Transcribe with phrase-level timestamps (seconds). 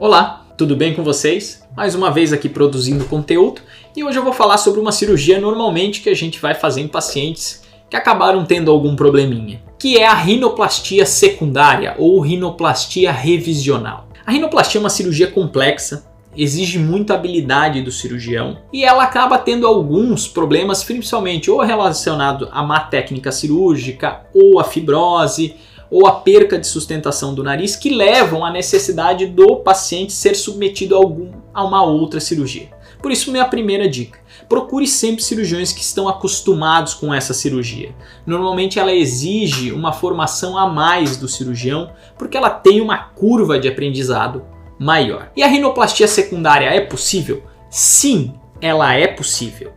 [0.00, 1.62] Olá, tudo bem com vocês?
[1.76, 3.60] Mais uma vez aqui produzindo conteúdo
[3.94, 6.88] e hoje eu vou falar sobre uma cirurgia normalmente que a gente vai fazer em
[6.88, 14.08] pacientes que acabaram tendo algum probleminha, que é a rinoplastia secundária ou rinoplastia revisional.
[14.24, 19.66] A rinoplastia é uma cirurgia complexa, exige muita habilidade do cirurgião e ela acaba tendo
[19.66, 25.56] alguns problemas, principalmente ou relacionado à má técnica cirúrgica ou à fibrose
[25.90, 30.94] ou a perca de sustentação do nariz que levam à necessidade do paciente ser submetido
[30.94, 32.70] a, algum, a uma outra cirurgia.
[33.02, 37.94] Por isso, minha primeira dica: procure sempre cirurgiões que estão acostumados com essa cirurgia.
[38.26, 43.68] Normalmente, ela exige uma formação a mais do cirurgião porque ela tem uma curva de
[43.68, 44.44] aprendizado
[44.78, 45.30] maior.
[45.36, 47.42] E a rinoplastia secundária é possível?
[47.68, 49.72] Sim, ela é possível.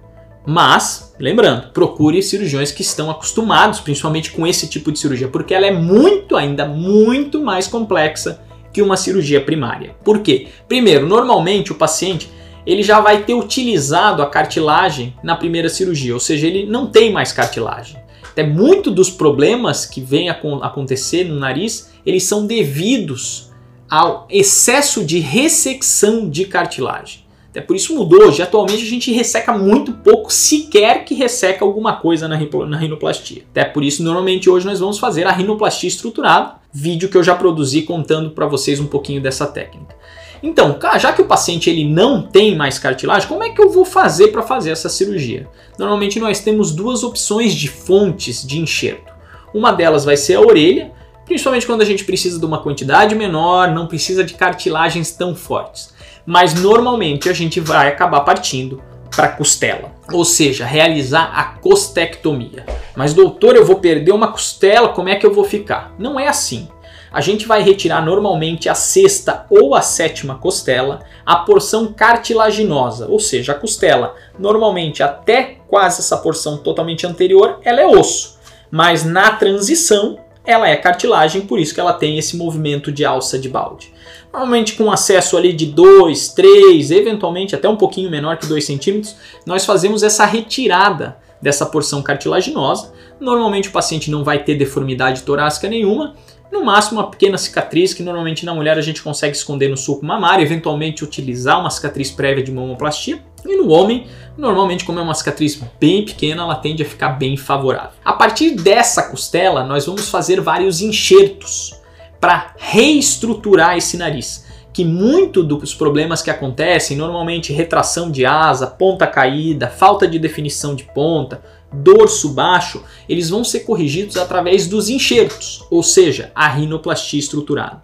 [0.46, 5.66] Mas, lembrando, procure cirurgiões que estão acostumados, principalmente com esse tipo de cirurgia, porque ela
[5.66, 8.42] é muito, ainda muito mais complexa
[8.74, 9.96] que uma cirurgia primária.
[10.04, 10.48] Por quê?
[10.68, 12.30] Primeiro, normalmente o paciente
[12.66, 17.10] ele já vai ter utilizado a cartilagem na primeira cirurgia, ou seja, ele não tem
[17.12, 17.98] mais cartilagem.
[18.30, 23.50] Até muito dos problemas que vêm a acontecer no nariz, eles são devidos
[23.90, 27.23] ao excesso de ressecção de cartilagem.
[27.54, 28.30] Até por isso mudou.
[28.30, 32.36] Hoje, atualmente, a gente resseca muito pouco, sequer que resseca alguma coisa na,
[32.68, 33.44] na rinoplastia.
[33.52, 37.36] Até por isso, normalmente, hoje nós vamos fazer a rinoplastia estruturada, vídeo que eu já
[37.36, 39.96] produzi contando para vocês um pouquinho dessa técnica.
[40.42, 43.86] Então, já que o paciente ele não tem mais cartilagem, como é que eu vou
[43.86, 45.48] fazer para fazer essa cirurgia?
[45.78, 49.14] Normalmente nós temos duas opções de fontes de enxerto.
[49.54, 50.92] Uma delas vai ser a orelha,
[51.24, 55.93] principalmente quando a gente precisa de uma quantidade menor, não precisa de cartilagens tão fortes
[56.26, 58.82] mas normalmente a gente vai acabar partindo
[59.16, 62.66] para costela, ou seja, realizar a costectomia.
[62.96, 65.94] Mas doutor, eu vou perder uma costela, como é que eu vou ficar?
[66.00, 66.68] Não é assim.
[67.12, 73.20] A gente vai retirar normalmente a sexta ou a sétima costela, a porção cartilaginosa, ou
[73.20, 78.40] seja, a costela, normalmente até quase essa porção totalmente anterior, ela é osso,
[78.72, 83.38] mas na transição ela é cartilagem, por isso que ela tem esse movimento de alça
[83.38, 83.94] de balde.
[84.34, 89.16] Normalmente com acesso ali de 2, 3, eventualmente até um pouquinho menor que 2 centímetros,
[89.46, 92.92] nós fazemos essa retirada dessa porção cartilaginosa.
[93.20, 96.16] Normalmente o paciente não vai ter deformidade torácica nenhuma,
[96.52, 100.04] no máximo uma pequena cicatriz que normalmente na mulher a gente consegue esconder no sulco
[100.04, 103.24] mamário, eventualmente utilizar uma cicatriz prévia de mamoplastia.
[103.46, 107.38] E no homem, normalmente como é uma cicatriz bem pequena, ela tende a ficar bem
[107.38, 107.92] favorável.
[108.04, 111.83] A partir dessa costela, nós vamos fazer vários enxertos
[112.24, 114.46] para reestruturar esse nariz.
[114.72, 120.74] Que muito dos problemas que acontecem, normalmente retração de asa, ponta caída, falta de definição
[120.74, 127.20] de ponta, dorso baixo, eles vão ser corrigidos através dos enxertos, ou seja, a rinoplastia
[127.20, 127.82] estruturada.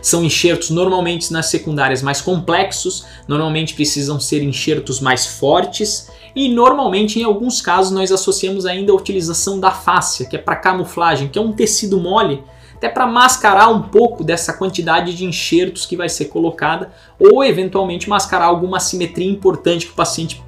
[0.00, 7.18] São enxertos normalmente nas secundárias mais complexos, normalmente precisam ser enxertos mais fortes e normalmente
[7.18, 11.36] em alguns casos nós associamos ainda a utilização da fáscia, que é para camuflagem, que
[11.36, 12.44] é um tecido mole
[12.82, 18.08] até para mascarar um pouco dessa quantidade de enxertos que vai ser colocada ou eventualmente
[18.08, 20.42] mascarar alguma assimetria importante que o paciente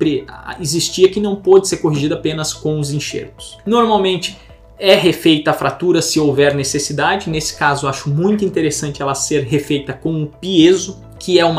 [0.58, 3.56] existia que não pôde ser corrigida apenas com os enxertos.
[3.64, 4.36] Normalmente
[4.76, 7.30] é refeita a fratura se houver necessidade.
[7.30, 11.54] Nesse caso, acho muito interessante ela ser refeita com o piezo, que é o,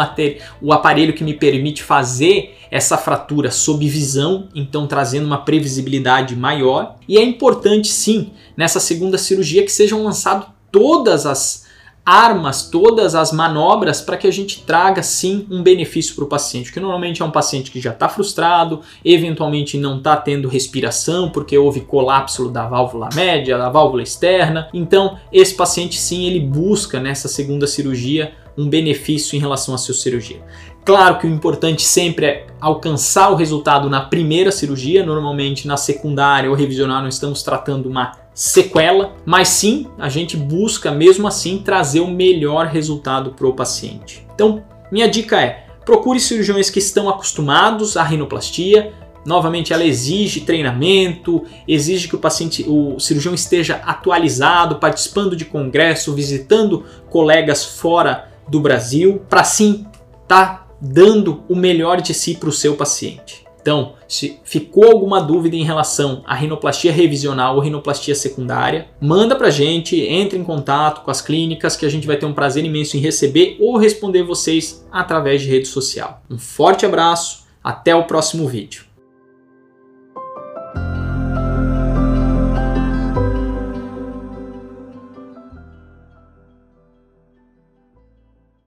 [0.61, 6.97] o aparelho que me permite fazer essa fratura sob visão, então trazendo uma previsibilidade maior.
[7.07, 11.65] E é importante, sim, nessa segunda cirurgia que sejam lançados todas as
[12.05, 16.69] armas, todas as manobras para que a gente traga sim um benefício para o paciente,
[16.69, 21.57] que normalmente é um paciente que já está frustrado, eventualmente não está tendo respiração porque
[21.57, 24.67] houve colapso da válvula média, da válvula externa.
[24.73, 29.95] Então, esse paciente sim ele busca nessa segunda cirurgia um benefício em relação à sua
[29.95, 30.43] cirurgia.
[30.83, 36.49] Claro que o importante sempre é alcançar o resultado na primeira cirurgia, normalmente na secundária
[36.49, 42.01] ou revisional nós estamos tratando uma sequela, mas sim a gente busca mesmo assim trazer
[42.01, 44.27] o melhor resultado para o paciente.
[44.35, 48.93] Então, minha dica é: procure cirurgiões que estão acostumados à rinoplastia.
[49.25, 56.13] Novamente, ela exige treinamento, exige que o paciente, o cirurgião esteja atualizado, participando de congresso,
[56.13, 59.87] visitando colegas fora do Brasil, para sim
[60.21, 63.44] estar tá dando o melhor de si para o seu paciente.
[63.65, 69.49] Então, se ficou alguma dúvida em relação à rinoplastia revisional ou rinoplastia secundária, manda pra
[69.49, 72.95] gente, entre em contato com as clínicas que a gente vai ter um prazer imenso
[72.95, 76.21] em receber ou responder vocês através de rede social.
[76.29, 78.85] Um forte abraço, até o próximo vídeo.